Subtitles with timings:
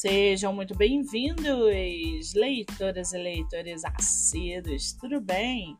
[0.00, 5.76] Sejam muito bem-vindos, leitoras e leitores assíduos, tudo bem?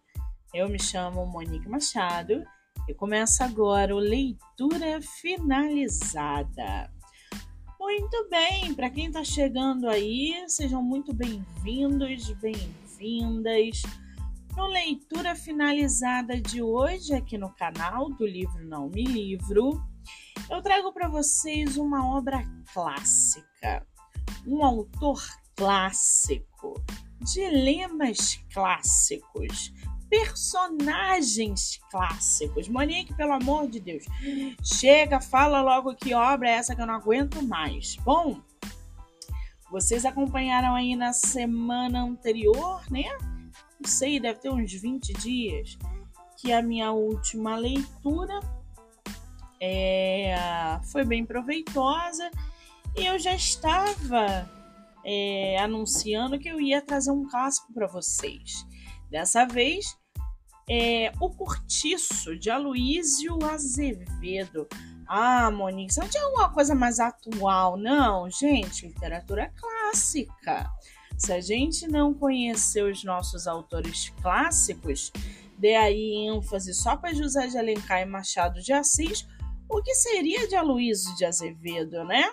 [0.52, 2.44] Eu me chamo Monique Machado
[2.86, 6.92] e começa agora o Leitura Finalizada.
[7.78, 13.80] Muito bem, para quem está chegando aí, sejam muito bem-vindos, bem-vindas.
[14.54, 19.82] No Leitura Finalizada de hoje, aqui no canal do Livro Não Me Livro,
[20.50, 22.42] eu trago para vocês uma obra
[22.74, 23.86] clássica,
[24.46, 25.22] um autor
[25.56, 26.82] clássico,
[27.20, 29.72] dilemas clássicos,
[30.08, 32.68] personagens clássicos.
[32.68, 34.04] Monique, pelo amor de Deus,
[34.62, 37.96] chega, fala logo que obra é essa que eu não aguento mais.
[37.96, 38.40] Bom,
[39.70, 43.06] vocês acompanharam aí na semana anterior, né?
[43.80, 45.78] Não sei, deve ter uns 20 dias,
[46.36, 48.40] que a minha última leitura
[49.60, 50.34] é,
[50.90, 52.30] foi bem proveitosa
[52.96, 54.48] e eu já estava
[55.04, 58.66] é, anunciando que eu ia trazer um clássico para vocês.
[59.10, 59.96] Dessa vez,
[60.68, 64.68] é O Curtiço, de Aloísio Azevedo.
[65.06, 67.76] Ah, Monique, você não tinha alguma coisa mais atual?
[67.76, 70.70] Não, gente, literatura clássica.
[71.18, 75.10] Se a gente não conhecer os nossos autores clássicos,
[75.58, 79.26] dê aí ênfase só para José de Alencar e Machado de Assis,
[79.68, 82.30] o que seria de Aloysio de Azevedo, né?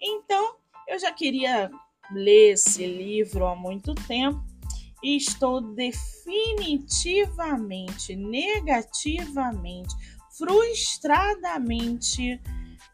[0.00, 1.70] Então, eu já queria
[2.12, 4.42] ler esse livro há muito tempo
[5.02, 9.94] e estou definitivamente, negativamente,
[10.36, 12.40] frustradamente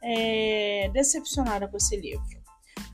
[0.03, 2.43] é, decepcionada com esse livro.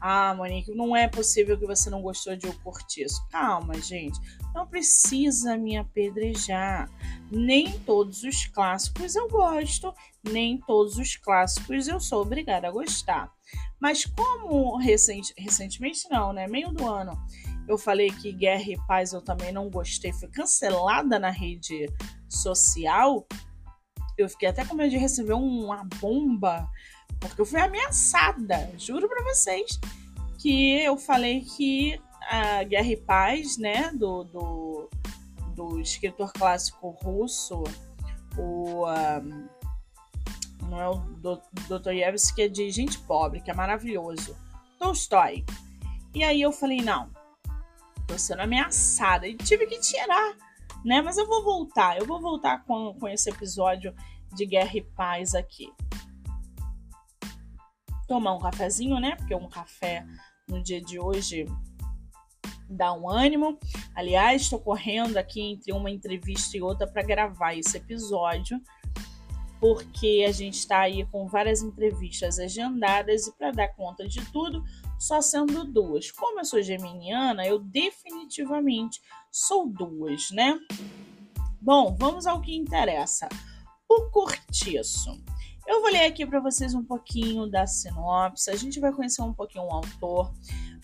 [0.01, 3.23] Ah, Monique, não é possível que você não gostou de O Cortiço.
[3.29, 4.19] Calma, gente.
[4.55, 6.91] Não precisa me apedrejar.
[7.31, 9.93] Nem todos os clássicos eu gosto,
[10.25, 13.31] nem todos os clássicos eu sou obrigada a gostar.
[13.81, 16.47] Mas como recent, recentemente não, né?
[16.47, 17.19] Meio do ano,
[17.67, 21.87] eu falei que Guerra e Paz eu também não gostei, foi cancelada na rede
[22.29, 23.27] social.
[24.19, 26.69] Eu fiquei até com medo de receber uma bomba,
[27.19, 29.79] porque eu fui ameaçada, juro para vocês,
[30.39, 34.91] que eu falei que a Guerra e Paz, né, do, do,
[35.55, 37.65] do escritor clássico russo,
[38.37, 38.87] o.
[38.87, 39.60] Um,
[40.71, 40.95] não é o
[41.69, 44.37] Dostoiévski, que é de gente pobre, que é maravilhoso.
[44.79, 45.45] Tolstói.
[46.15, 47.11] E aí eu falei, não,
[48.07, 49.27] tô sendo ameaçada.
[49.27, 50.37] E tive que tirar,
[50.85, 51.03] né?
[51.03, 53.95] Mas eu vou voltar, eu vou voltar com, com esse episódio
[54.33, 55.73] de Guerra e Paz aqui.
[58.07, 59.17] Tomar um cafezinho, né?
[59.17, 60.07] Porque um café
[60.49, 61.47] no dia de hoje
[62.69, 63.59] dá um ânimo.
[63.95, 68.61] Aliás, estou correndo aqui entre uma entrevista e outra para gravar esse episódio
[69.61, 74.65] porque a gente está aí com várias entrevistas agendadas e para dar conta de tudo,
[74.99, 76.11] só sendo duas.
[76.11, 79.01] Como eu sou geminiana, eu definitivamente
[79.31, 80.59] sou duas, né?
[81.61, 83.29] Bom, vamos ao que interessa.
[83.87, 85.23] O cortiço.
[85.67, 89.33] Eu vou ler aqui para vocês um pouquinho da sinopse, a gente vai conhecer um
[89.33, 90.33] pouquinho o autor,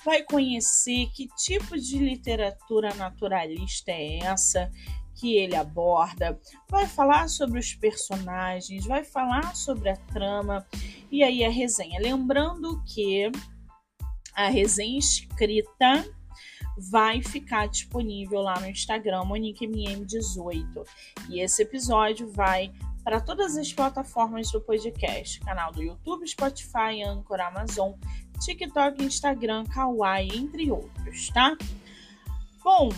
[0.05, 4.71] vai conhecer que tipo de literatura naturalista é essa,
[5.16, 6.38] que ele aborda,
[6.69, 10.66] vai falar sobre os personagens, vai falar sobre a trama
[11.10, 12.00] e aí a resenha.
[12.00, 13.31] Lembrando que
[14.34, 16.04] a resenha escrita
[16.91, 20.87] vai ficar disponível lá no Instagram MoniqueMM18
[21.31, 22.71] e esse episódio vai
[23.03, 27.93] para todas as plataformas do podcast, canal do YouTube, Spotify, Anchor, Amazon,
[28.44, 31.56] TikTok, Instagram, Kawaii, entre outros, tá?
[32.62, 32.91] Bom,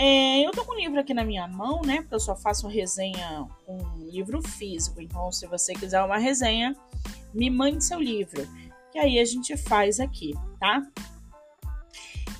[0.00, 1.96] é, eu tô com o livro aqui na minha mão, né?
[1.96, 5.00] Porque eu só faço resenha com livro físico.
[5.00, 6.76] Então, se você quiser uma resenha,
[7.34, 8.46] me mande seu livro.
[8.92, 10.86] Que aí a gente faz aqui, tá?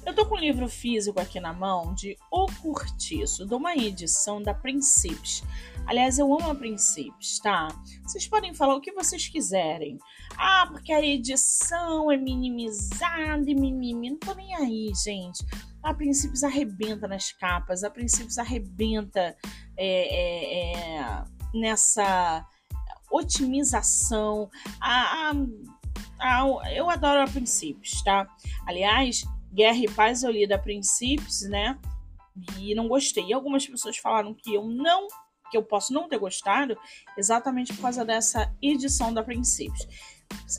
[0.07, 4.41] Eu tô com o livro físico aqui na mão de O Curtiço, de uma edição
[4.41, 5.43] da Princípios.
[5.85, 7.67] Aliás, eu amo a Princípios, tá?
[8.05, 9.99] Vocês podem falar o que vocês quiserem.
[10.37, 14.11] Ah, porque a edição é minimizada e mimimi.
[14.11, 15.45] Não tô nem aí, gente
[15.83, 19.37] a princípios arrebenta nas capas, a princípios arrebenta
[19.77, 22.45] é, é, é, nessa
[23.11, 24.51] otimização.
[24.81, 28.29] A, a, a, eu adoro a princípios, tá?
[28.67, 29.23] Aliás,
[29.53, 31.79] Guerra e Paz eu li da princípios, né?
[32.59, 33.25] E não gostei.
[33.27, 35.09] E algumas pessoas falaram que eu não
[35.51, 36.77] que eu posso não ter gostado
[37.17, 39.87] exatamente por causa dessa edição da Princípios.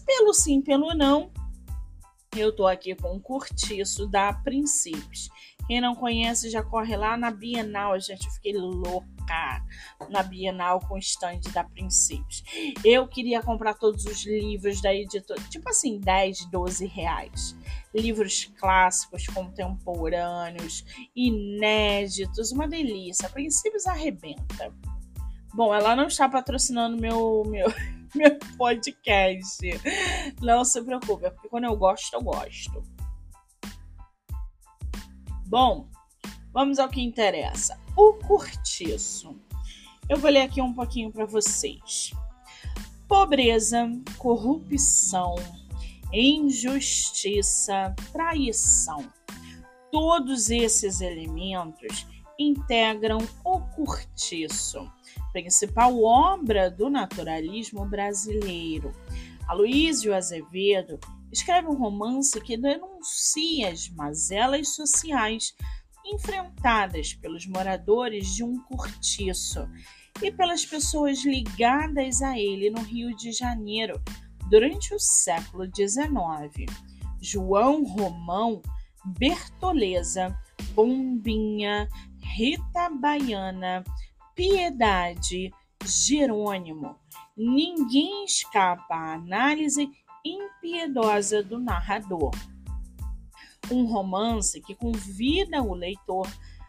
[0.06, 1.32] Pelo sim, pelo não,
[2.40, 5.30] eu tô aqui com um curtiço da Princípios,
[5.68, 8.26] Quem não conhece já corre lá na Bienal, gente.
[8.26, 9.64] Eu fiquei louca
[10.10, 12.44] na Bienal com o stand da Princípios.
[12.84, 17.56] Eu queria comprar todos os livros da editora, tipo assim, 10, 12 reais.
[17.94, 20.84] Livros clássicos, contemporâneos,
[21.16, 23.30] inéditos, uma delícia.
[23.30, 24.74] Princípios arrebenta.
[25.54, 27.68] Bom, ela não está patrocinando meu, meu,
[28.16, 29.60] meu podcast.
[30.42, 32.84] Não se preocupe, é porque quando eu gosto, eu gosto.
[35.46, 35.90] Bom,
[36.52, 37.80] vamos ao que interessa.
[37.96, 39.40] O cortiço.
[40.08, 42.12] Eu vou ler aqui um pouquinho para vocês.
[43.08, 45.36] Pobreza, corrupção,
[46.12, 49.12] injustiça, traição.
[49.92, 52.08] Todos esses elementos
[52.40, 54.90] integram o cortiço,
[55.32, 58.92] principal obra do naturalismo brasileiro.
[59.48, 61.00] Aloísio Azevedo
[61.32, 65.56] escreve um romance que denuncia as mazelas sociais
[66.06, 69.70] enfrentadas pelos moradores de um cortiço
[70.22, 74.02] e pelas pessoas ligadas a ele no Rio de Janeiro
[74.50, 76.72] durante o século XIX.
[77.22, 78.62] João Romão,
[79.06, 80.38] Bertoleza,
[80.74, 81.88] Bombinha,
[82.22, 83.84] Rita Baiana,
[84.40, 85.54] Piedade,
[85.84, 86.96] Jerônimo.
[87.36, 89.92] Ninguém escapa à análise
[90.24, 92.32] impiedosa do narrador.
[93.70, 96.26] Um romance que convida o leitor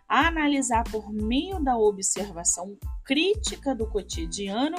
[0.09, 4.77] a analisar por meio da observação crítica do cotidiano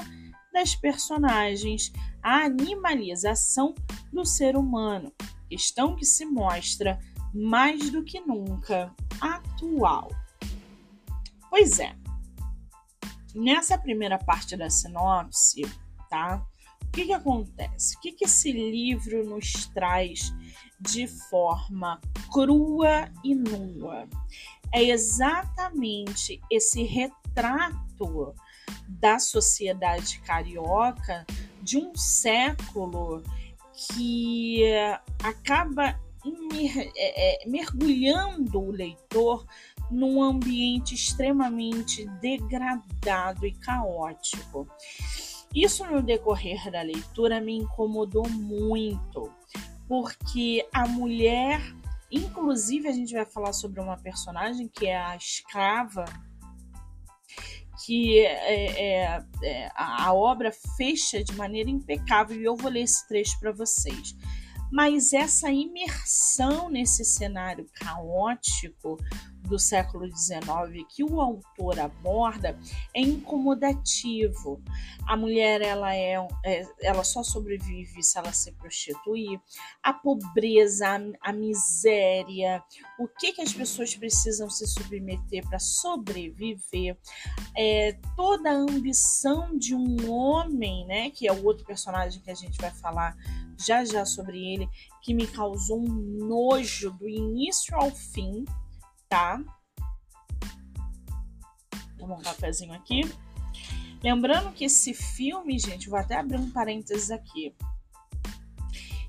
[0.52, 3.74] das personagens a animalização
[4.12, 5.14] do ser humano,
[5.48, 7.00] questão que se mostra
[7.34, 10.10] mais do que nunca atual.
[11.50, 11.96] Pois é,
[13.36, 15.62] nessa primeira parte da sinopse,
[16.10, 16.46] tá?
[16.84, 17.96] O que, que acontece?
[17.96, 20.34] O que, que esse livro nos traz
[20.80, 22.02] de forma
[22.32, 24.10] crua e nua?
[24.74, 28.36] É exatamente esse retrato
[28.88, 31.26] da sociedade carioca
[31.62, 33.24] de um século
[33.94, 34.64] que
[35.24, 36.00] acaba
[36.96, 39.46] é, é, mergulhando o leitor
[39.92, 44.68] num ambiente extremamente degradado e caótico.
[45.54, 49.30] Isso no decorrer da leitura me incomodou muito,
[49.88, 51.62] porque a mulher,
[52.10, 56.06] inclusive a gente vai falar sobre uma personagem que é a escrava,
[57.86, 63.06] que é, é, é, a obra fecha de maneira impecável e eu vou ler esse
[63.08, 64.16] trecho para vocês.
[64.72, 68.98] Mas essa imersão nesse cenário caótico
[69.44, 72.58] do século XIX que o autor aborda
[72.94, 74.62] é incomodativo.
[75.08, 76.16] A mulher ela é,
[76.46, 79.40] é ela só sobrevive se ela se prostituir.
[79.84, 82.64] A pobreza, a, a miséria,
[83.00, 86.98] o que que as pessoas precisam se submeter para sobreviver,
[87.58, 92.36] é, toda a ambição de um homem, né, que é o outro personagem que a
[92.36, 93.16] gente vai falar
[93.58, 94.70] já já sobre ele,
[95.02, 98.46] que me causou um nojo do início ao fim
[99.12, 99.44] tá?
[102.00, 103.02] Tomar um cafezinho aqui.
[104.02, 107.54] Lembrando que esse filme, gente, vou até abrir um parênteses aqui.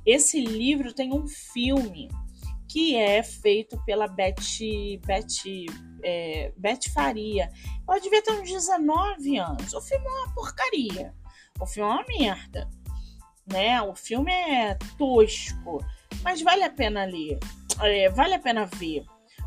[0.04, 2.10] Esse livro tem um filme
[2.68, 4.34] que é feito pela Beth,
[5.06, 5.70] Beth,
[6.02, 7.48] é, Beth Faria.
[7.88, 9.72] Ela devia ter uns 19 anos.
[9.72, 11.14] O filme é uma porcaria.
[11.60, 12.70] O filme é uma merda.
[13.46, 13.80] Né?
[13.82, 15.78] O filme é tosco.
[16.24, 17.38] Mas vale a pena ler.
[17.80, 19.04] É, vale a pena ver.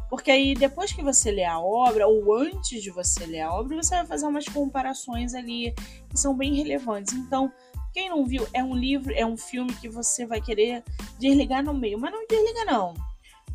[0.09, 3.81] Porque aí, depois que você lê a obra, ou antes de você ler a obra,
[3.81, 5.74] você vai fazer umas comparações ali
[6.09, 7.13] que são bem relevantes.
[7.13, 7.51] Então,
[7.91, 10.83] quem não viu, é um livro, é um filme que você vai querer
[11.17, 12.00] desligar no meio.
[12.00, 12.93] Mas não desliga, não.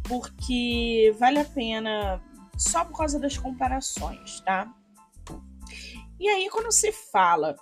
[0.04, 2.20] Porque vale a pena
[2.56, 4.72] só por causa das comparações, tá?
[6.18, 7.56] E aí, quando se fala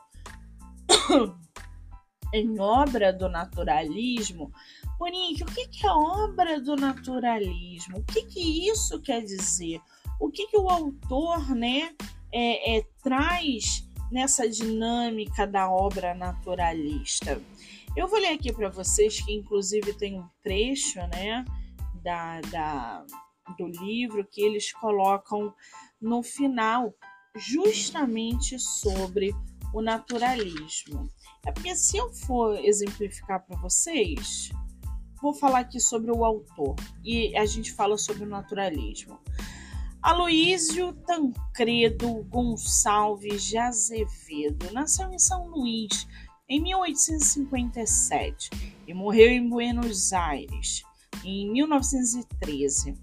[2.34, 4.50] em obra do naturalismo,
[4.98, 7.98] Monique, o que, que é obra do naturalismo?
[7.98, 9.80] O que, que isso quer dizer?
[10.20, 11.94] O que, que o autor né,
[12.32, 17.40] é, é, traz nessa dinâmica da obra naturalista?
[17.96, 21.44] Eu vou ler aqui para vocês, que inclusive tem um trecho né,
[22.02, 23.06] da, da,
[23.56, 25.54] do livro que eles colocam
[26.00, 26.92] no final,
[27.36, 29.32] justamente sobre
[29.72, 31.08] o naturalismo.
[31.46, 34.50] É porque se eu for exemplificar para vocês,
[35.20, 39.18] vou falar aqui sobre o autor e a gente fala sobre o naturalismo.
[40.00, 46.06] Aloísio Tancredo Gonçalves de Azevedo nasceu em São Luís
[46.48, 48.50] em 1857
[48.86, 50.82] e morreu em Buenos Aires
[51.24, 52.94] em 1913.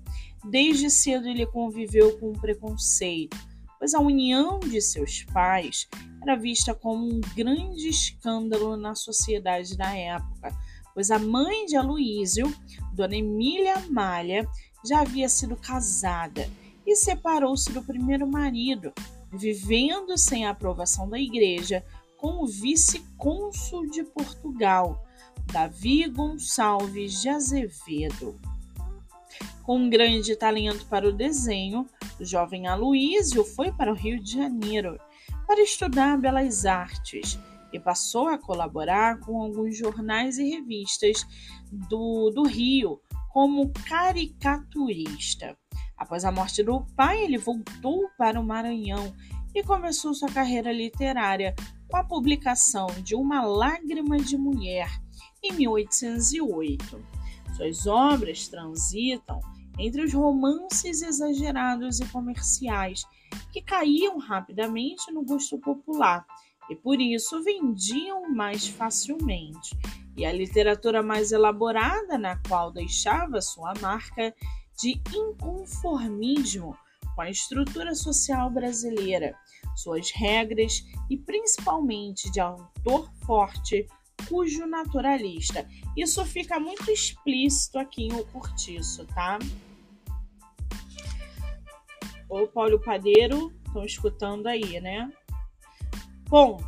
[0.45, 3.38] Desde cedo ele conviveu com o preconceito,
[3.77, 5.88] pois a união de seus pais
[6.22, 10.55] era vista como um grande escândalo na sociedade da época,
[10.95, 12.51] pois a mãe de Aloísio,
[12.93, 14.47] Dona Emília Malha,
[14.83, 16.49] já havia sido casada
[16.87, 18.93] e separou-se do primeiro marido,
[19.33, 21.83] vivendo sem a aprovação da igreja
[22.17, 25.05] com o vice-cônsul de Portugal,
[25.51, 28.39] Davi Gonçalves de Azevedo.
[29.63, 31.85] Com um grande talento para o desenho,
[32.19, 34.97] o jovem Aloísio foi para o Rio de Janeiro
[35.45, 37.37] para estudar belas artes
[37.75, 41.25] e passou a colaborar com alguns jornais e revistas
[41.72, 43.00] do, do Rio
[43.32, 45.58] como caricaturista.
[45.98, 49.13] Após a morte do pai, ele voltou para o Maranhão
[49.53, 51.53] e começou sua carreira literária
[51.89, 54.89] com a publicação de Uma Lágrima de Mulher
[55.44, 57.05] em 1808.
[57.55, 59.39] Suas obras transitam
[59.77, 63.05] entre os romances exagerados e comerciais
[63.51, 66.25] que caíam rapidamente no gosto popular
[66.69, 69.77] e por isso vendiam mais facilmente,
[70.17, 74.34] e a literatura mais elaborada, na qual deixava sua marca
[74.79, 76.75] de inconformismo
[77.15, 79.36] com a estrutura social brasileira,
[79.75, 83.88] suas regras e principalmente de autor forte,
[84.27, 85.67] cujo naturalista.
[85.95, 89.38] Isso fica muito explícito aqui em O Curtiço, tá?
[92.29, 95.12] O Paulo Padeiro, estão escutando aí, né?
[96.27, 96.60] Bom,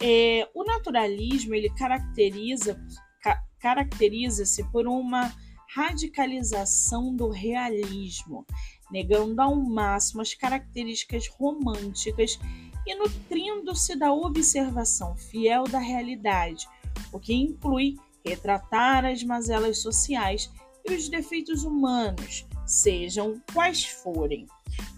[0.00, 2.80] é, o naturalismo ele caracteriza
[3.20, 5.32] ca, caracteriza-se por uma
[5.74, 8.46] radicalização do realismo,
[8.90, 12.38] negando ao máximo as características românticas
[12.86, 16.66] e nutrindo-se da observação fiel da realidade,
[17.12, 20.50] o que inclui retratar as mazelas sociais
[20.84, 24.46] e os defeitos humanos, sejam quais forem.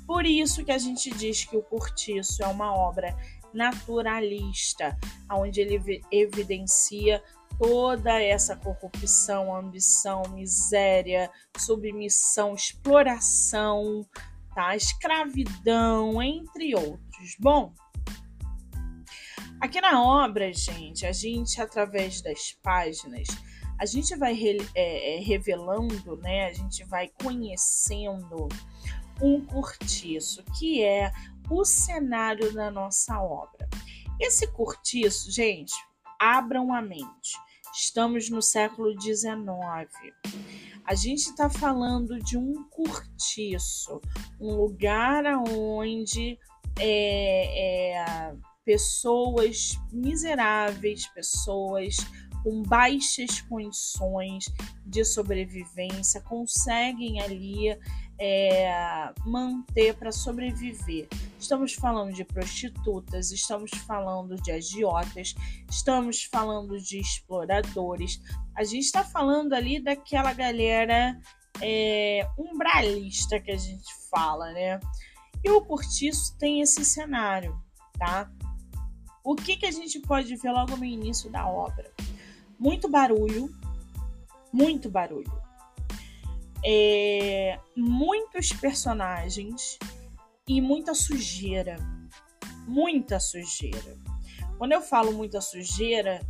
[0.07, 3.17] Por isso que a gente diz que o Cortiço é uma obra
[3.55, 4.97] naturalista,
[5.31, 7.23] onde ele evidencia
[7.59, 14.07] toda essa corrupção, ambição, miséria, submissão, exploração,
[14.55, 14.75] tá?
[14.75, 17.37] escravidão, entre outros.
[17.39, 17.73] Bom,
[19.61, 23.29] aqui na obra, gente, a gente, através das páginas,
[23.79, 24.35] a gente vai
[24.75, 26.47] é, é, revelando, né?
[26.47, 28.49] A gente vai conhecendo
[29.21, 31.13] um cortiço, que é
[31.51, 33.69] o cenário da nossa obra.
[34.21, 35.75] Esse cortiço, gente,
[36.19, 37.39] abram a mente.
[37.73, 39.27] Estamos no século XIX.
[40.85, 44.01] A gente está falando de um cortiço,
[44.41, 46.39] um lugar onde
[46.79, 48.35] é, é,
[48.65, 51.97] pessoas miseráveis, pessoas
[52.45, 54.45] com baixas condições
[54.85, 57.77] de sobrevivência conseguem ali
[58.19, 61.09] é, manter para sobreviver.
[61.39, 65.35] Estamos falando de prostitutas, estamos falando de agiotas,
[65.71, 68.21] estamos falando de exploradores.
[68.55, 71.19] A gente está falando ali daquela galera
[71.61, 74.81] é, umbralista que a gente fala, né?
[75.43, 77.61] E o Cortiço tem esse cenário,
[77.99, 78.31] tá?
[79.23, 81.93] O que, que a gente pode ver logo no início da obra?
[82.59, 83.51] Muito barulho,
[84.53, 85.44] muito barulho
[86.65, 89.79] é, muitos personagens
[90.49, 91.77] e muita sujeira.
[92.67, 93.99] Muita sujeira.
[94.57, 96.21] Quando eu falo muita sujeira,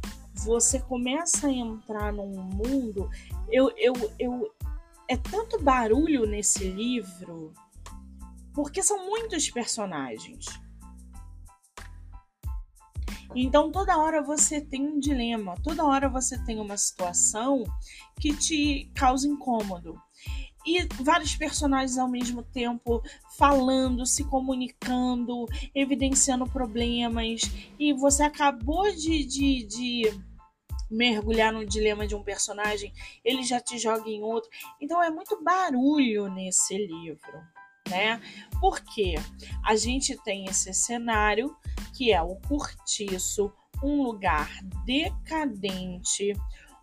[0.45, 3.09] você começa a entrar num mundo.
[3.49, 4.53] Eu, eu, eu,
[5.09, 7.53] é tanto barulho nesse livro,
[8.53, 10.47] porque são muitos personagens.
[13.37, 17.65] Então toda hora você tem um dilema, toda hora você tem uma situação
[18.21, 20.01] que te causa incômodo
[20.67, 23.03] e vários personagens ao mesmo tempo
[23.37, 27.43] falando, se comunicando, evidenciando problemas.
[27.79, 30.21] E você acabou de, de, de,
[30.91, 32.93] mergulhar no dilema de um personagem,
[33.25, 34.51] ele já te joga em outro.
[34.81, 37.43] Então é muito barulho nesse livro,
[37.89, 38.21] né?
[38.61, 39.15] Porque
[39.65, 41.55] a gente tem esse cenário
[41.95, 43.53] que é o cortiço,
[43.83, 44.51] um lugar
[44.85, 46.33] decadente,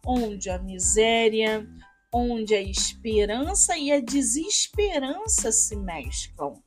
[0.06, 1.68] onde a miséria,
[2.14, 6.62] onde a esperança e a desesperança se mesclam,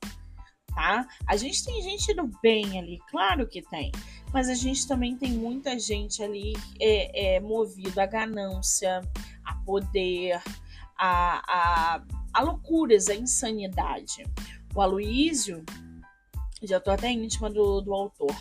[0.73, 1.07] tá?
[1.27, 3.91] A gente tem gente do bem ali, claro que tem,
[4.33, 9.01] mas a gente também tem muita gente ali é, é movido à ganância,
[9.43, 10.41] a poder,
[10.97, 14.23] a, a, a loucuras, a insanidade.
[14.73, 15.63] O Aloísio,
[16.63, 18.35] já tô até íntima do, do autor,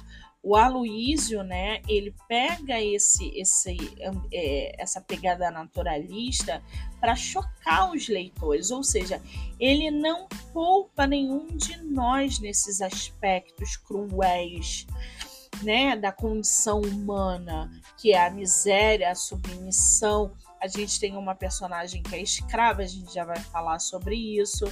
[0.44, 3.76] o Aloísio, né, ele pega esse, esse,
[4.30, 6.62] é, essa pegada naturalista
[7.00, 9.22] para chocar os leitores, ou seja,
[9.58, 14.86] ele não poupa nenhum de nós nesses aspectos cruéis,
[15.62, 20.34] né, da condição humana, que é a miséria, a submissão.
[20.60, 24.66] A gente tem uma personagem que é escrava, a gente já vai falar sobre isso.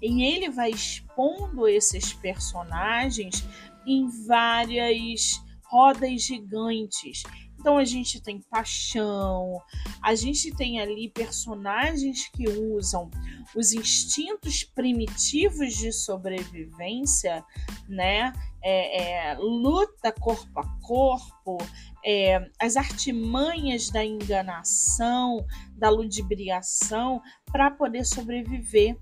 [0.00, 3.44] E ele vai expondo esses personagens
[3.86, 7.22] em várias rodas gigantes.
[7.60, 9.60] Então a gente tem paixão,
[10.02, 13.10] a gente tem ali personagens que usam
[13.54, 17.44] os instintos primitivos de sobrevivência,
[17.86, 18.32] né?
[18.62, 21.58] É, é, luta corpo a corpo,
[22.04, 25.44] é, as artimanhas da enganação,
[25.76, 28.98] da ludibriação para poder sobreviver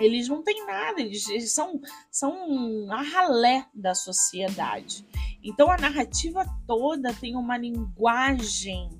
[0.00, 5.06] eles não têm nada, eles, eles são, são a ralé da sociedade.
[5.42, 8.90] Então a narrativa toda tem uma linguagem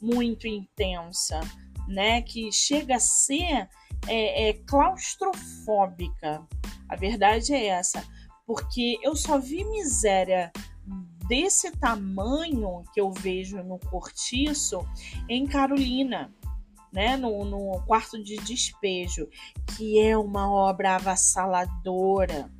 [0.00, 1.40] muito intensa,
[1.88, 2.22] né?
[2.22, 3.68] Que chega a ser
[4.06, 6.46] é, é, claustrofóbica.
[6.88, 8.04] A verdade é essa,
[8.46, 10.52] porque eu só vi miséria
[11.28, 14.86] desse tamanho que eu vejo no Cortiço
[15.28, 16.32] em Carolina
[16.96, 19.28] né, no, no quarto de despejo,
[19.76, 22.50] que é uma obra avassaladora,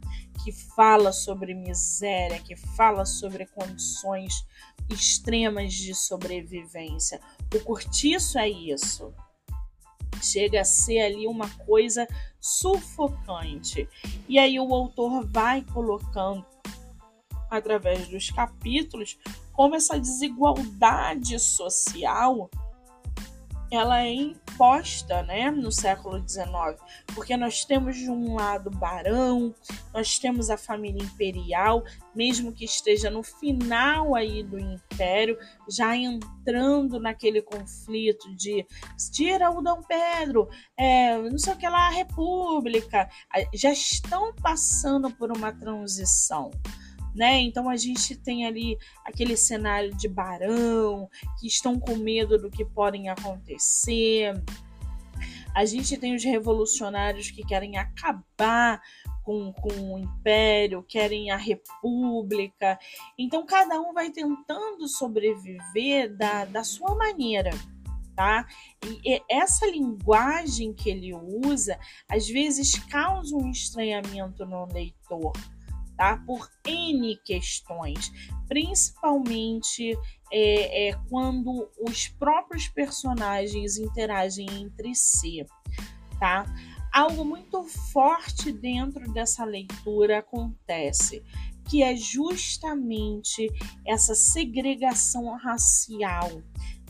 [0.44, 4.46] que fala sobre miséria, que fala sobre condições
[4.90, 7.18] extremas de sobrevivência.
[7.54, 9.10] O cortiço é isso.
[10.22, 12.06] Chega a ser ali uma coisa
[12.38, 13.88] sufocante.
[14.28, 16.44] E aí o autor vai colocando
[17.50, 19.18] através dos capítulos
[19.54, 22.50] como essa desigualdade social
[23.70, 26.48] ela é imposta né, no século XIX,
[27.14, 29.54] porque nós temos de um lado barão,
[29.92, 37.00] nós temos a família imperial, mesmo que esteja no final aí do império, já entrando
[37.00, 38.66] naquele conflito de
[39.12, 43.08] tira o Dom Pedro, é, não sei o que lá, a República,
[43.54, 46.50] já estão passando por uma transição
[47.16, 47.40] né?
[47.40, 51.08] Então a gente tem ali aquele cenário de barão
[51.40, 54.34] que estão com medo do que podem acontecer.
[55.54, 58.80] A gente tem os revolucionários que querem acabar
[59.24, 62.78] com, com o império, querem a república.
[63.18, 67.50] Então cada um vai tentando sobreviver da, da sua maneira.
[68.14, 68.46] Tá?
[69.04, 75.32] E essa linguagem que ele usa às vezes causa um estranhamento no leitor,
[75.96, 76.16] tá?
[76.26, 78.12] Por N questões,
[78.48, 79.98] principalmente
[80.30, 85.44] é, é, quando os próprios personagens interagem entre si,
[86.18, 86.44] tá?
[86.92, 91.22] Algo muito forte dentro dessa leitura acontece,
[91.68, 93.48] que é justamente
[93.86, 96.42] essa segregação racial,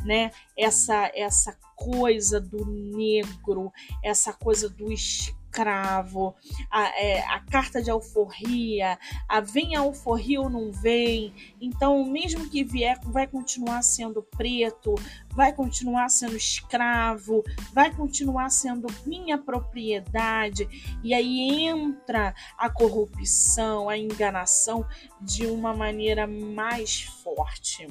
[0.05, 0.31] né?
[0.57, 6.35] Essa essa coisa do negro, essa coisa do escravo escravo,
[6.71, 11.33] a, é, a carta de alforria, a vem alforria ou não vem.
[11.61, 14.95] Então, mesmo que vier, vai continuar sendo preto,
[15.31, 17.43] vai continuar sendo escravo,
[17.73, 20.69] vai continuar sendo minha propriedade.
[21.03, 24.85] E aí entra a corrupção, a enganação
[25.21, 27.87] de uma maneira mais forte.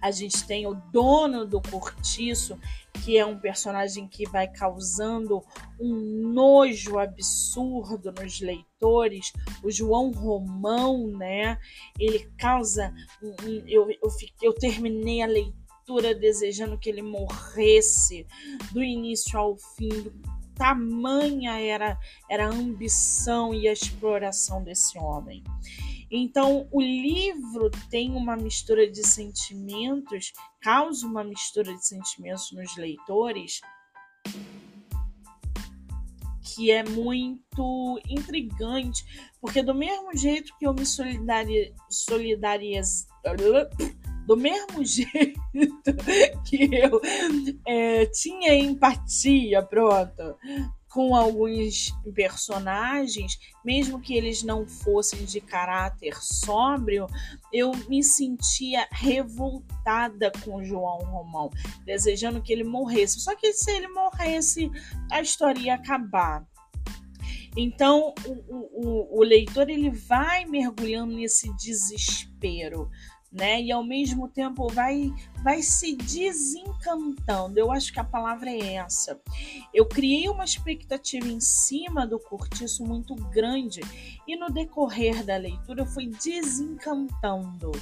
[0.00, 2.58] A gente tem o dono do cortiço,
[3.04, 5.42] que é um personagem que vai causando
[5.80, 9.32] um nojo absurdo nos leitores,
[9.62, 11.58] o João Romão, né?
[11.98, 12.92] Ele causa.
[13.66, 14.10] Eu, eu,
[14.42, 18.26] eu terminei a leitura desejando que ele morresse
[18.72, 20.12] do início ao fim.
[20.54, 25.42] Tamanha era, era a ambição e a exploração desse homem.
[26.10, 33.60] Então, o livro tem uma mistura de sentimentos, causa uma mistura de sentimentos nos leitores
[36.54, 39.04] que é muito intrigante,
[39.40, 41.76] porque do mesmo jeito que eu me solidarizo
[44.26, 45.40] do mesmo jeito
[46.44, 47.00] que eu
[47.66, 50.36] é, tinha empatia, pronto,
[50.88, 57.06] com alguns personagens, mesmo que eles não fossem de caráter sóbrio,
[57.52, 61.50] eu me sentia revoltada com João Romão,
[61.84, 63.20] desejando que ele morresse.
[63.20, 64.70] Só que se ele morresse,
[65.10, 66.46] a história ia acabar.
[67.56, 72.88] Então o, o, o leitor ele vai mergulhando nesse desespero
[73.30, 73.60] né?
[73.62, 75.12] E ao mesmo tempo vai
[75.42, 77.58] vai se desencantando.
[77.58, 79.20] Eu acho que a palavra é essa.
[79.72, 83.80] Eu criei uma expectativa em cima do cortiço muito grande
[84.26, 87.72] e no decorrer da leitura eu fui desencantando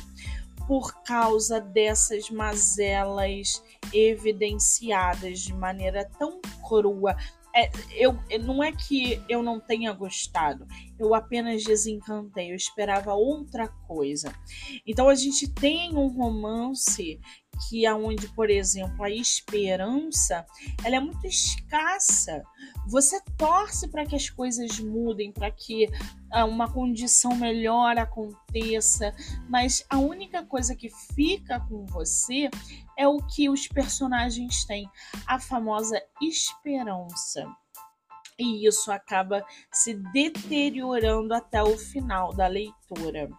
[0.67, 7.17] por causa dessas mazelas evidenciadas de maneira tão crua,
[7.57, 10.67] é, eu, não é que eu não tenha gostado,
[10.99, 14.31] eu apenas desencantei, eu esperava outra coisa.
[14.87, 17.19] Então a gente tem um romance
[17.69, 20.45] que aonde, por exemplo, a esperança,
[20.85, 22.43] ela é muito escassa.
[22.87, 25.89] Você torce para que as coisas mudem, para que
[26.31, 29.15] ah, uma condição melhor aconteça,
[29.49, 32.51] mas a única coisa que fica com você
[32.97, 34.89] é o que os personagens têm,
[35.27, 37.47] a famosa esperança
[38.39, 43.31] e isso acaba se deteriorando até o final da leitura.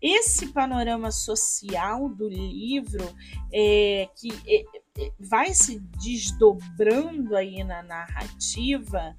[0.00, 3.14] Esse panorama social do livro
[3.52, 4.64] é, que é,
[5.04, 9.16] é, vai se desdobrando aí na narrativa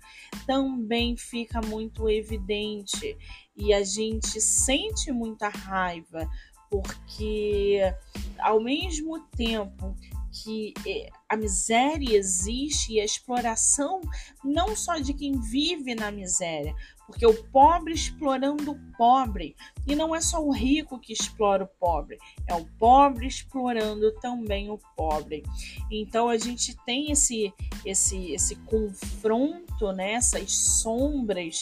[0.47, 3.15] também fica muito evidente
[3.55, 6.27] e a gente sente muita raiva
[6.69, 7.79] porque
[8.39, 9.95] ao mesmo tempo
[10.31, 14.01] que é, a miséria existe e a exploração
[14.43, 16.73] não só de quem vive na miséria,
[17.05, 19.55] porque o pobre explorando o pobre,
[19.87, 24.69] e não é só o rico que explora o pobre, é o pobre explorando também
[24.69, 25.43] o pobre.
[25.89, 27.51] Então a gente tem esse
[27.83, 31.61] esse esse confronto, né, essas sombras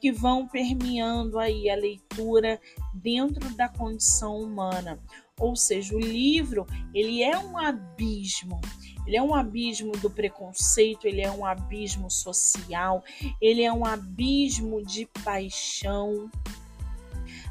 [0.00, 2.60] que vão permeando aí a leitura
[2.94, 5.00] dentro da condição humana.
[5.38, 8.60] Ou seja, o livro, ele é um abismo.
[9.06, 13.04] Ele é um abismo do preconceito, ele é um abismo social,
[13.40, 16.28] ele é um abismo de paixão.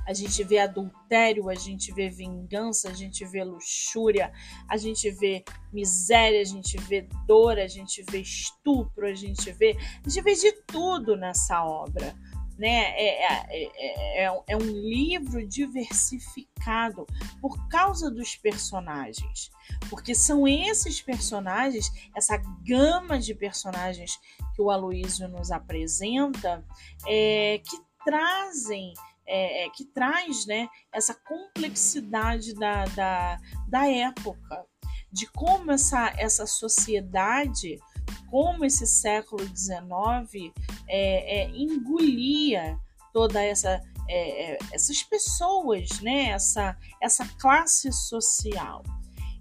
[0.05, 4.31] A gente vê adultério, a gente vê vingança, a gente vê luxúria,
[4.67, 9.77] a gente vê miséria, a gente vê dor, a gente vê estupro, a gente vê,
[10.05, 12.13] a gente vê de tudo nessa obra
[12.57, 12.93] né?
[12.97, 17.05] É, é, é, é, um livro diversificado
[17.41, 19.51] por causa dos personagens,
[19.89, 24.19] porque são esses personagens, essa gama de personagens
[24.55, 26.63] que o Aloísio nos apresenta,
[27.05, 28.93] é, que trazem
[29.27, 34.65] é, é, que traz né, essa complexidade da, da, da época,
[35.11, 37.79] de como essa, essa sociedade
[38.29, 40.53] como esse século XIX
[40.87, 42.77] é, é, engolia
[43.13, 46.29] toda essa é, é, essas pessoas, né?
[46.29, 48.83] Essa, essa classe social.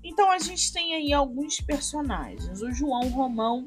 [0.02, 2.62] Então a gente tem aí alguns personagens.
[2.62, 3.66] O João Romão,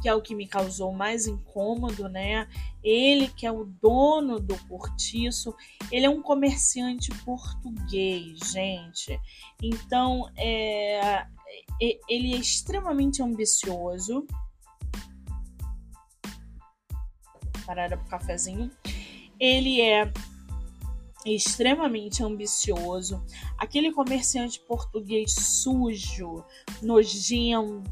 [0.00, 2.48] que é o que me causou mais incômodo, né?
[2.82, 5.54] Ele que é o dono do cortiço,
[5.92, 9.18] ele é um comerciante português, gente.
[9.62, 11.26] Então, é,
[12.08, 14.26] ele é extremamente ambicioso.
[17.66, 18.70] Parada pro cafezinho.
[19.38, 20.12] Ele é
[21.24, 23.22] extremamente ambicioso,
[23.58, 26.44] aquele comerciante português sujo,
[26.82, 27.82] nojento,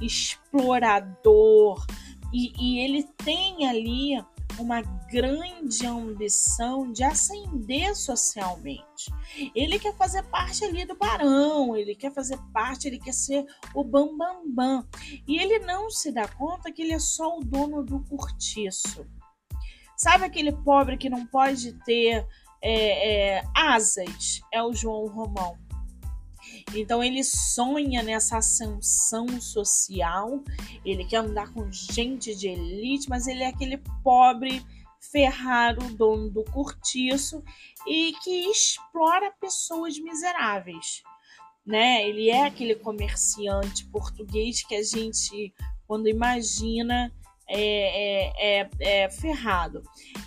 [0.00, 1.84] explorador,
[2.32, 4.24] e, e ele tem ali
[4.60, 9.12] uma grande ambição de ascender socialmente.
[9.54, 13.44] Ele quer fazer parte ali do barão, ele quer fazer parte, ele quer ser
[13.74, 14.42] o bambambam.
[14.46, 14.88] Bam, bam.
[15.26, 19.06] E ele não se dá conta que ele é só o dono do cortiço.
[19.96, 22.26] Sabe aquele pobre que não pode ter
[22.62, 24.40] é, é, asas?
[24.52, 25.56] É o João Romão.
[26.74, 30.42] Então ele sonha nessa ascensão social,
[30.84, 34.62] ele quer andar com gente de elite, mas ele é aquele pobre
[35.00, 37.42] ferraro, dono do cortiço
[37.86, 41.02] e que explora pessoas miseráveis.
[41.66, 42.08] Né?
[42.08, 45.52] Ele é aquele comerciante português que a gente,
[45.86, 47.12] quando imagina,
[47.50, 49.82] é, é, é, é ferrado.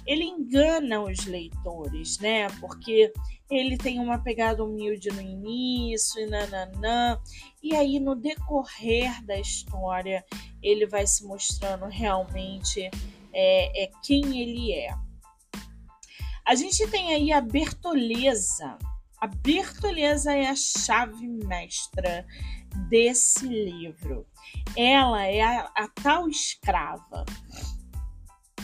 [0.06, 2.48] Ele engana os leitores, né?
[2.60, 3.12] Porque
[3.50, 7.18] ele tem uma pegada humilde no início e nananã.
[7.62, 10.24] E aí, no decorrer da história,
[10.62, 12.90] ele vai se mostrando realmente
[13.34, 14.94] é, é quem ele é.
[16.46, 18.78] A gente tem aí a Bertoleza.
[19.18, 22.26] A Bertoleza é a chave mestra
[22.90, 24.26] desse livro.
[24.76, 27.26] Ela é a, a tal escrava.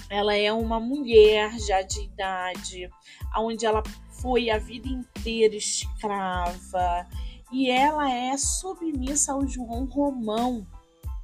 [0.10, 2.90] Ela é uma mulher já de idade,
[3.38, 3.84] onde ela
[4.22, 7.08] foi a vida inteira escrava
[7.52, 10.66] e ela é submissa ao João Romão,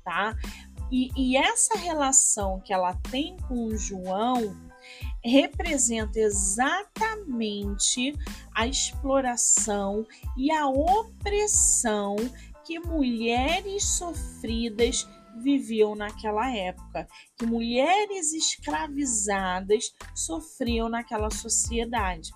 [0.04, 0.36] tá?
[0.92, 4.56] E, e essa relação que ela tem com o João
[5.24, 8.14] representa exatamente
[8.54, 10.06] a exploração
[10.38, 12.16] e a opressão
[12.66, 22.32] que mulheres sofridas viviam naquela época, que mulheres escravizadas sofriam naquela sociedade.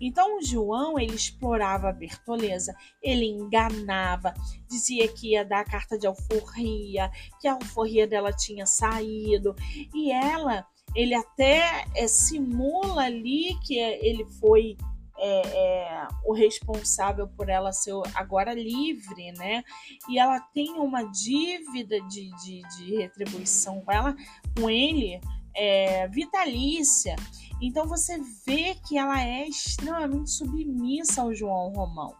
[0.00, 4.34] Então João ele explorava a Bertoleza, ele enganava,
[4.68, 9.54] dizia que ia dar a carta de alforria, que a alforria dela tinha saído
[9.94, 14.76] e ela ele até é, simula ali que ele foi
[15.24, 19.62] é, é, o responsável por ela ser agora livre, né?
[20.08, 24.16] E ela tem uma dívida de, de, de retribuição com ela,
[24.58, 25.20] com ele,
[25.54, 27.14] é, vitalícia.
[27.60, 32.16] Então você vê que ela é extremamente submissa ao João Romão.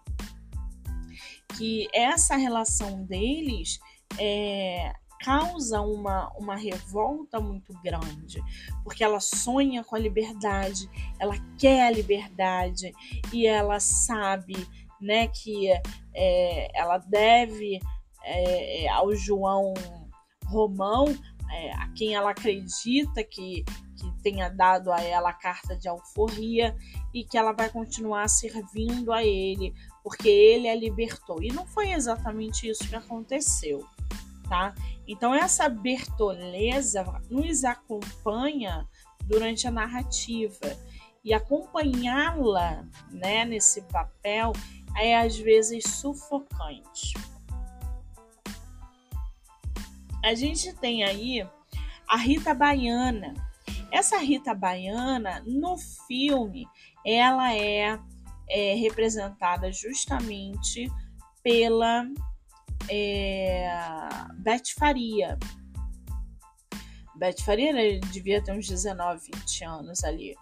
[1.58, 3.80] Que essa relação deles
[4.16, 4.92] é,
[5.24, 8.42] causa uma, uma revolta muito grande,
[8.82, 12.92] porque ela sonha com a liberdade, ela quer a liberdade
[13.32, 14.66] e ela sabe
[15.00, 15.68] né, que
[16.14, 17.80] é, ela deve
[18.24, 19.74] é, ao João
[20.46, 21.06] Romão,
[21.50, 23.64] é, a quem ela acredita que,
[23.96, 26.76] que tenha dado a ela a carta de alforria
[27.12, 31.42] e que ela vai continuar servindo a ele, porque ele a libertou.
[31.42, 33.86] E não foi exatamente isso que aconteceu
[34.52, 34.74] tá?
[35.08, 38.86] Então essa Bertoleza nos acompanha
[39.24, 40.78] durante a narrativa
[41.24, 44.52] e acompanhá-la, né, nesse papel
[44.94, 47.14] é às vezes sufocante.
[50.22, 51.48] A gente tem aí
[52.06, 53.32] a Rita Baiana.
[53.90, 56.66] Essa Rita Baiana no filme
[57.06, 57.98] ela é,
[58.50, 60.92] é representada justamente
[61.42, 62.04] pela
[62.88, 63.68] é,
[64.38, 65.38] Beth Faria.
[67.16, 70.34] Beth Faria né, devia ter uns 19, 20 anos ali.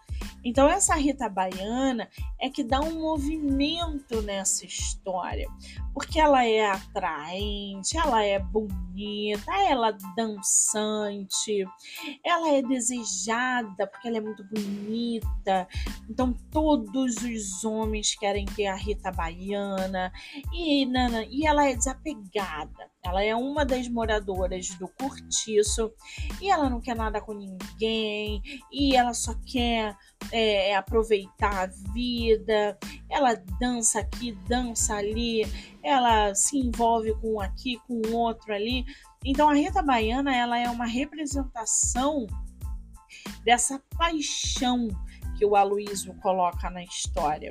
[0.45, 2.09] Então, essa Rita Baiana
[2.41, 5.47] é que dá um movimento nessa história,
[5.93, 11.65] porque ela é atraente, ela é bonita, ela é dançante,
[12.25, 15.69] ela é desejada porque ela é muito bonita.
[16.09, 20.13] Então, todos os homens querem ter a Rita Baiana
[20.53, 22.91] e, nana, e ela é desapegada.
[23.03, 25.91] Ela é uma das moradoras do cortiço
[26.41, 29.97] e ela não quer nada com ninguém e ela só quer
[30.31, 32.79] é, aproveitar a vida.
[33.09, 35.47] Ela dança aqui, dança ali,
[35.83, 38.85] ela se envolve com um aqui, com um outro ali.
[39.25, 42.27] Então a Rita Baiana ela é uma representação
[43.45, 44.89] dessa paixão
[45.41, 47.51] que o Aloísio coloca na história.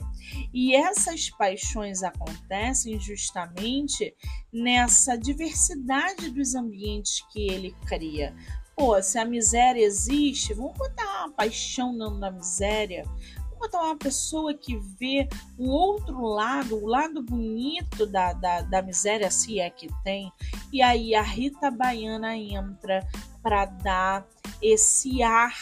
[0.53, 4.15] E essas paixões acontecem justamente
[4.53, 8.35] nessa diversidade dos ambientes que ele cria.
[8.75, 13.05] Pô, se a miséria existe, vamos botar uma paixão dentro da miséria.
[13.39, 18.83] Vamos botar uma pessoa que vê o outro lado, o lado bonito da, da, da
[18.83, 20.31] miséria, se é que tem.
[20.71, 23.03] E aí a Rita Baiana entra
[23.41, 24.27] para dar
[24.61, 25.57] esse ar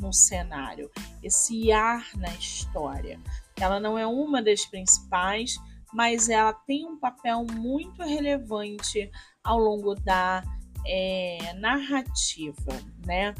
[0.00, 0.90] no cenário,
[1.22, 3.20] esse ar na história.
[3.58, 5.56] Ela não é uma das principais,
[5.92, 9.10] mas ela tem um papel muito relevante
[9.42, 10.42] ao longo da
[10.86, 12.72] é, narrativa,
[13.04, 13.34] né?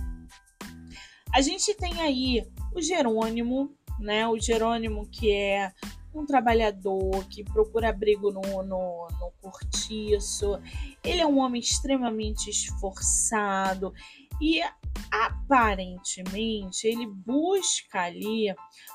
[1.32, 2.44] A gente tem aí
[2.74, 4.26] o Jerônimo, né?
[4.28, 5.72] O Jerônimo que é
[6.12, 10.58] um trabalhador que procura abrigo no, no, no cortiço.
[11.04, 13.92] Ele é um homem extremamente esforçado
[14.40, 14.62] e
[15.10, 18.54] aparentemente ele busca ali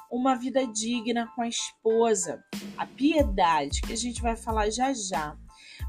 [0.10, 2.44] uma vida digna com a esposa,
[2.78, 5.38] a piedade, que a gente vai falar já já.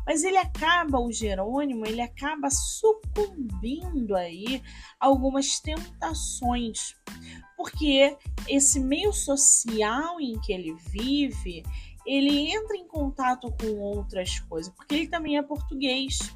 [0.05, 4.63] Mas ele acaba, o Jerônimo, ele acaba sucumbindo aí
[5.01, 6.95] a algumas tentações,
[7.57, 8.17] porque
[8.49, 11.65] esse meio social em que ele vive,
[12.05, 16.36] ele entra em contato com outras coisas, porque ele também é português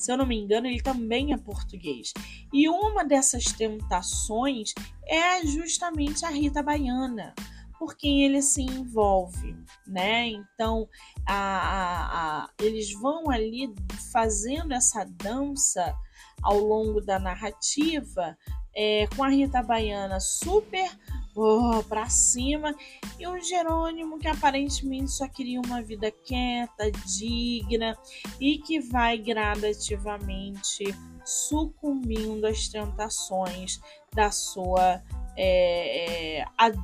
[0.00, 2.12] se eu não me engano, ele também é português.
[2.52, 4.72] E uma dessas tentações
[5.06, 7.34] é justamente a Rita Baiana,
[7.78, 10.28] por quem ele se envolve, né?
[10.28, 10.88] Então,
[11.26, 13.74] a, a, a, eles vão ali
[14.12, 15.94] fazendo essa dança
[16.42, 18.36] ao longo da narrativa
[18.74, 20.90] é, com a Rita Baiana super
[21.40, 22.74] oh, para cima
[23.18, 27.96] e o Jerônimo que aparentemente só queria uma vida quieta, digna
[28.40, 30.84] e que vai gradativamente
[31.24, 33.80] sucumbindo às tentações
[34.14, 35.02] da sua
[35.36, 36.76] é, é, ad,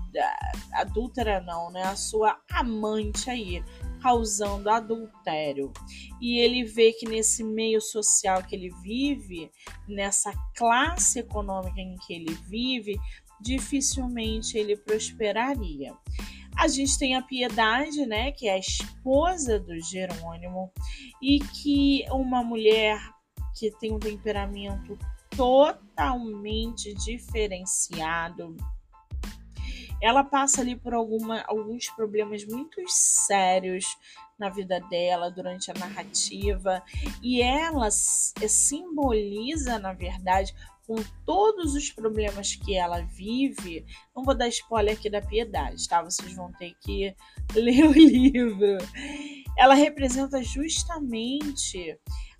[0.72, 1.82] adúltera não, né?
[1.82, 3.62] A sua amante aí,
[4.00, 5.72] causando adultério.
[6.20, 9.50] E ele vê que nesse meio social que ele vive,
[9.88, 12.98] nessa classe econômica em que ele vive,
[13.40, 15.94] dificilmente ele prosperaria.
[16.56, 20.72] A gente tem a Piedade, né, que é a esposa do Jerônimo,
[21.20, 22.98] e que uma mulher
[23.54, 24.98] que tem um temperamento
[25.30, 28.56] totalmente diferenciado.
[30.00, 33.96] Ela passa ali por alguma, alguns problemas muito sérios
[34.38, 36.82] na vida dela durante a narrativa
[37.22, 40.54] e ela simboliza, na verdade,
[40.86, 46.00] com todos os problemas que ela vive, não vou dar spoiler aqui da piedade, tá?
[46.02, 47.12] Vocês vão ter que
[47.54, 48.78] ler o livro.
[49.58, 51.98] Ela representa justamente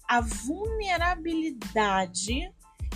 [0.09, 2.53] a vulnerabilidade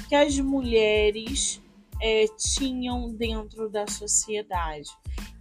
[0.09, 1.61] que as mulheres
[2.01, 4.89] é, tinham dentro da sociedade.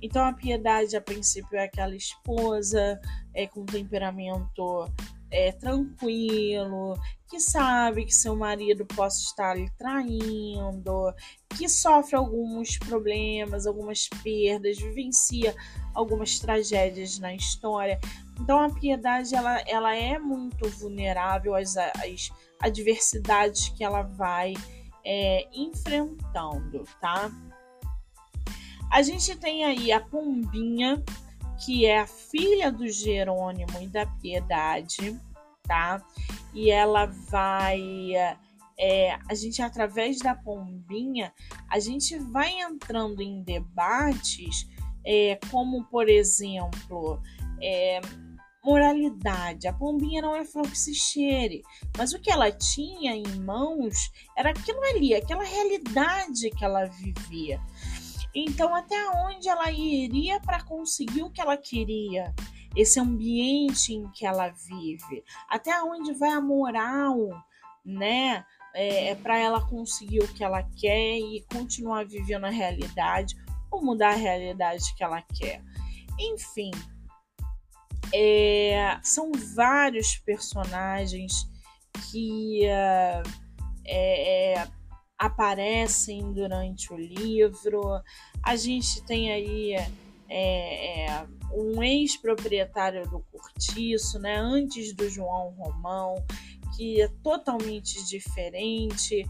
[0.01, 2.99] Então a piedade a princípio é aquela esposa
[3.33, 4.89] é, com temperamento
[5.31, 6.97] é, tranquilo,
[7.29, 11.13] que sabe que seu marido possa estar lhe traindo,
[11.49, 15.55] que sofre alguns problemas, algumas perdas, vivencia
[15.93, 17.99] algumas tragédias na história.
[18.39, 24.53] Então a piedade ela, ela é muito vulnerável às, às adversidades que ela vai
[25.05, 27.29] é, enfrentando, tá?
[28.91, 31.03] A gente tem aí a Pombinha,
[31.63, 35.19] que é a filha do Jerônimo e da Piedade,
[35.69, 36.03] tá?
[36.51, 37.79] E ela vai.
[38.82, 41.32] É, a gente, através da pombinha,
[41.69, 44.67] a gente vai entrando em debates,
[45.05, 47.21] é, como, por exemplo,
[47.62, 47.99] é,
[48.63, 49.67] moralidade.
[49.67, 51.62] A pombinha não é flor que se cheire,
[51.97, 57.62] mas o que ela tinha em mãos era aquilo ali, aquela realidade que ela vivia.
[58.34, 62.34] Então, até onde ela iria para conseguir o que ela queria?
[62.75, 67.17] Esse ambiente em que ela vive, até onde vai a moral,
[67.84, 68.45] né?
[68.75, 73.36] É, é para ela conseguir o que ela quer e continuar vivendo a realidade
[73.71, 75.63] ou mudar a realidade que ela quer.
[76.19, 76.71] Enfim,
[78.13, 81.47] é, são vários personagens
[82.12, 83.29] que uh,
[83.88, 84.67] é,
[85.17, 88.01] aparecem durante o livro.
[88.43, 89.73] A gente tem aí
[90.27, 96.15] é, é, um ex-proprietário do Cortiço, né, antes do João Romão,
[96.75, 99.25] que é totalmente diferente.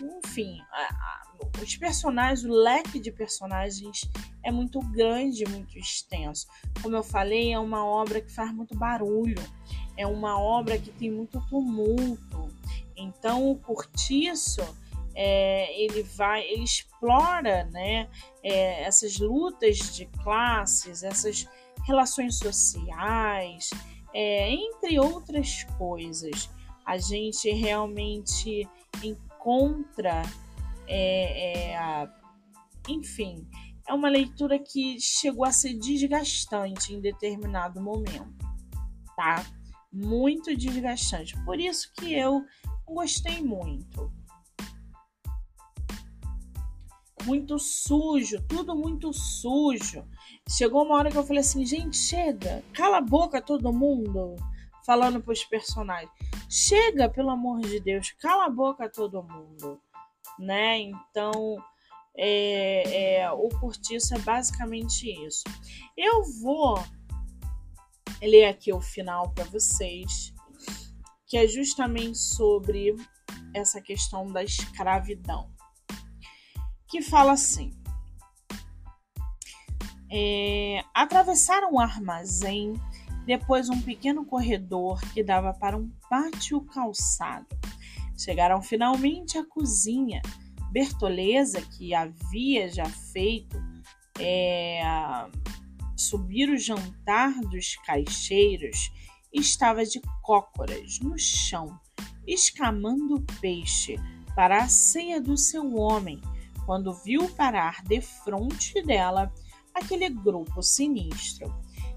[0.00, 1.22] Enfim, a, a,
[1.62, 4.00] os personagens, o leque de personagens
[4.42, 6.46] é muito grande, muito extenso.
[6.82, 9.42] Como eu falei, é uma obra que faz muito barulho,
[9.96, 12.48] é uma obra que tem muito tumulto.
[12.96, 14.62] Então, o Cortiço
[15.14, 18.08] é, ele vai, ele explora, né,
[18.42, 21.46] é, essas lutas de classes, essas
[21.86, 23.70] relações sociais,
[24.14, 26.50] é, entre outras coisas.
[26.84, 28.68] A gente realmente
[29.02, 30.22] encontra,
[30.86, 32.08] é, é,
[32.88, 33.46] enfim,
[33.88, 38.46] é uma leitura que chegou a ser desgastante em determinado momento,
[39.16, 39.44] tá?
[39.92, 41.34] Muito desgastante.
[41.44, 42.44] Por isso que eu
[42.86, 44.10] gostei muito.
[47.24, 50.04] Muito sujo, tudo muito sujo.
[50.48, 54.36] Chegou uma hora que eu falei assim, gente, chega, cala a boca todo mundo,
[54.84, 56.10] falando pros personagens.
[56.48, 59.80] Chega, pelo amor de Deus, cala a boca todo mundo,
[60.38, 60.78] né?
[60.80, 61.56] Então,
[62.16, 65.44] é, é, o cortiço é basicamente isso.
[65.96, 66.82] Eu vou
[68.20, 70.32] ler aqui o final para vocês,
[71.26, 72.94] que é justamente sobre
[73.54, 75.51] essa questão da escravidão,
[76.92, 77.72] que fala assim.
[80.10, 82.74] É, atravessaram um armazém,
[83.24, 87.46] depois um pequeno corredor que dava para um pátio calçado.
[88.14, 90.20] Chegaram finalmente à cozinha,
[90.70, 93.56] Bertoleza, que havia já feito
[94.20, 94.82] é,
[95.96, 98.92] subir o jantar dos caixeiros,
[99.32, 101.80] estava de cócoras no chão,
[102.26, 103.96] escamando peixe
[104.36, 106.20] para a ceia do seu homem,
[106.66, 109.32] quando viu parar defronte dela
[109.74, 111.54] aquele grupo sinistro.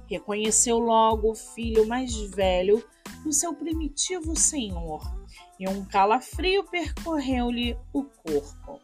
[0.08, 2.84] Reconheceu logo o filho mais velho
[3.24, 5.02] do seu primitivo senhor
[5.60, 8.80] e um calafrio percorreu-lhe o corpo.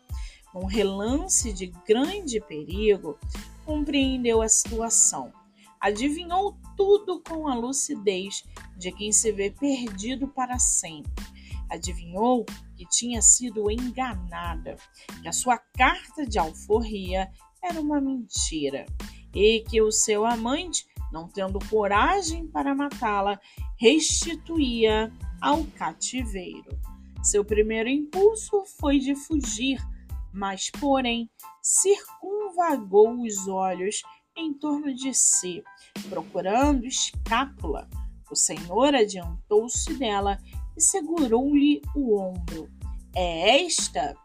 [0.53, 3.17] Num relance de grande perigo,
[3.65, 5.31] compreendeu a situação.
[5.79, 8.43] Adivinhou tudo com a lucidez
[8.77, 11.25] de quem se vê perdido para sempre.
[11.69, 12.45] Adivinhou
[12.81, 14.75] que tinha sido enganada,
[15.21, 17.29] que a sua carta de alforria
[17.63, 18.87] era uma mentira
[19.35, 23.39] e que o seu amante não tendo coragem para matá-la,
[23.77, 26.79] restituía ao cativeiro.
[27.21, 29.79] Seu primeiro impulso foi de fugir,
[30.33, 31.29] mas, porém,
[31.61, 34.01] circunvagou os olhos
[34.35, 35.63] em torno de si,
[36.09, 37.87] procurando escápula.
[38.31, 40.39] O senhor adiantou-se dela
[40.81, 42.69] segurou-lhe o ombro.
[43.15, 44.15] É esta?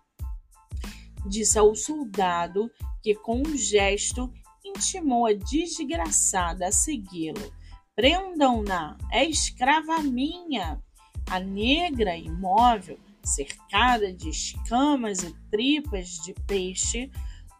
[1.28, 2.70] Disse ao soldado
[3.02, 4.32] que, com um gesto,
[4.64, 7.52] intimou a desgraçada a segui-lo.
[7.94, 10.80] Prendam-na, é escrava minha.
[11.28, 17.11] A negra, imóvel, cercada de escamas e tripas de peixe,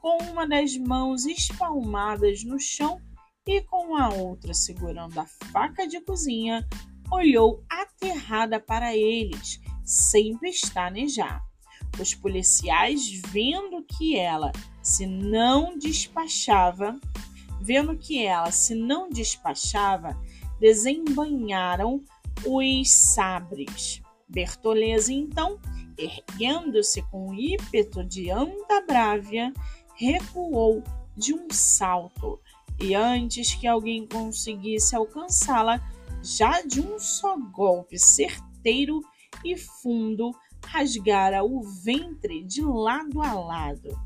[0.01, 3.01] com uma das mãos espalmadas no chão
[3.47, 6.67] e com a outra segurando a faca de cozinha,
[7.11, 7.65] olhou
[7.97, 11.43] aterrada para eles, sem pestanejar.
[11.99, 16.99] Os policiais, vendo que ela se não despachava,
[17.61, 20.17] vendo que ela se não despachava,
[20.61, 22.03] desembanharam
[22.45, 24.03] os sabres.
[24.29, 25.59] Bertoleza, então,
[25.97, 29.53] erguendo-se com ímpeto de Andabrávia,
[29.95, 30.83] recuou
[31.17, 32.39] de um salto,
[32.79, 35.81] e antes que alguém conseguisse alcançá-la,
[36.27, 39.01] já de um só golpe certeiro
[39.45, 40.33] e fundo,
[40.65, 43.97] rasgara o ventre de lado a lado,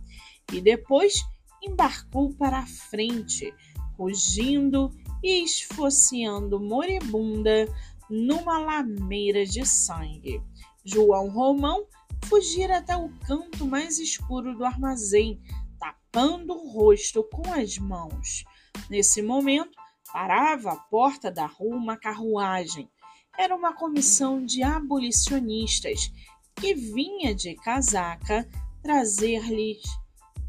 [0.53, 1.15] e depois
[1.63, 3.55] embarcou para a frente,
[3.97, 4.91] rugindo
[5.23, 7.67] e esfociando moribunda
[8.11, 10.43] numa lameira de sangue.
[10.85, 11.87] João Romão
[12.27, 15.41] fugira até o canto mais escuro do armazém,
[15.79, 18.45] tapando o rosto com as mãos.
[18.91, 19.80] Nesse momento,
[20.13, 22.91] parava à porta da rua uma carruagem.
[23.39, 26.13] Era uma comissão de abolicionistas
[26.55, 28.49] que vinha de casaca
[28.83, 29.79] trazer-lhe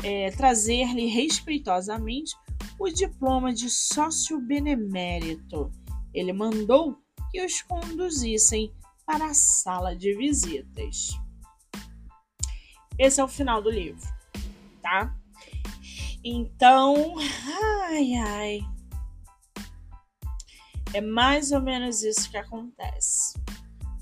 [0.03, 2.36] é, trazer respeitosamente
[2.80, 5.72] o diploma de sócio benemérito.
[6.14, 6.97] Ele mandou
[7.32, 8.74] que os conduzissem
[9.05, 11.09] para a sala de visitas.
[12.97, 14.01] Esse é o final do livro,
[14.82, 15.16] tá?
[16.24, 17.16] Então,
[17.89, 18.70] ai, ai.
[20.93, 23.39] É mais ou menos isso que acontece.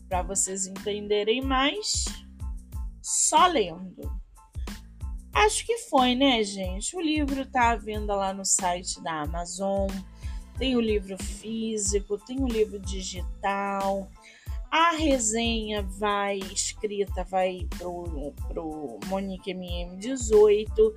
[0.07, 2.05] Para vocês entenderem mais,
[3.01, 4.19] só lendo.
[5.33, 6.95] Acho que foi, né, gente?
[6.97, 9.87] O livro tá à venda lá no site da Amazon.
[10.57, 14.09] Tem o livro físico, tem o livro digital.
[14.71, 20.93] A resenha vai escrita, vai pro, pro Monique MM18.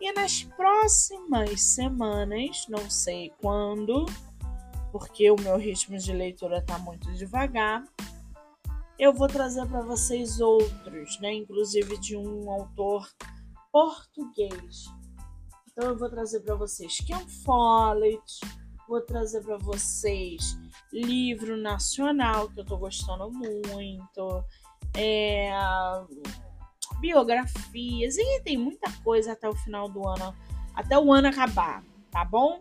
[0.00, 4.06] E nas próximas semanas, não sei quando,
[4.92, 7.82] porque o meu ritmo de leitura tá muito devagar,
[8.98, 11.32] eu vou trazer para vocês outros, né?
[11.32, 13.08] Inclusive de um autor
[13.72, 14.84] português.
[15.72, 18.40] Então eu vou trazer para vocês Ken Follett,
[18.86, 20.58] vou trazer para vocês
[20.92, 24.44] livro nacional que eu tô gostando muito,
[24.94, 25.50] é,
[27.00, 30.36] biografias e tem muita coisa até o final do ano,
[30.74, 32.60] até o ano acabar, tá bom?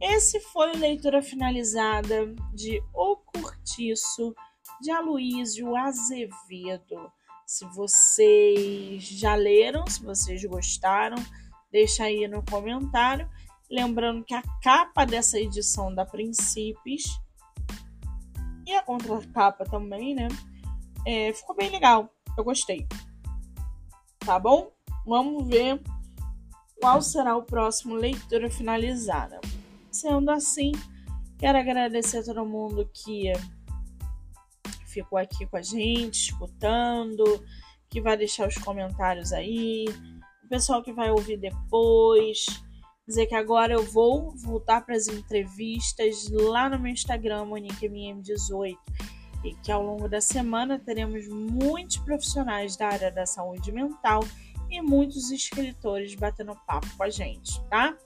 [0.00, 4.32] Esse foi a leitura finalizada de O Curtiço
[4.80, 7.12] de Aloísio Azevedo.
[7.44, 11.16] Se vocês já leram, se vocês gostaram,
[11.72, 13.28] deixa aí no comentário.
[13.68, 17.04] Lembrando que a capa dessa edição da Princípios
[18.64, 20.28] e a contracapa também, né?
[21.04, 22.08] É, ficou bem legal.
[22.36, 22.86] Eu gostei.
[24.20, 24.70] Tá bom?
[25.04, 25.82] Vamos ver
[26.80, 29.40] qual será o próximo leitura finalizada.
[29.98, 30.70] Sendo assim,
[31.40, 33.32] quero agradecer a todo mundo que
[34.86, 37.24] ficou aqui com a gente, escutando,
[37.90, 39.86] que vai deixar os comentários aí,
[40.44, 42.46] o pessoal que vai ouvir depois.
[43.08, 48.76] Dizer que agora eu vou voltar para as entrevistas lá no meu Instagram, MoniqueMM18,
[49.44, 54.20] e que ao longo da semana teremos muitos profissionais da área da saúde mental
[54.70, 57.98] e muitos escritores batendo papo com a gente, tá?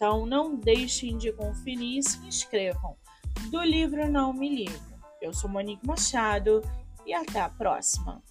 [0.00, 2.96] Então não deixem de conferir e se inscrevam.
[3.50, 4.98] Do livro Não Me Livro.
[5.20, 6.62] Eu sou Monique Machado
[7.04, 8.22] e até a próxima.